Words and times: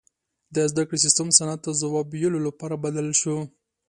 •د 0.55 0.57
زدهکړې 0.71 0.97
سیستم 1.05 1.27
صنعت 1.37 1.59
ته 1.65 1.71
ځواب 1.81 2.05
ویلو 2.09 2.39
لپاره 2.47 2.81
بدل 2.85 3.07
شو. 3.21 3.35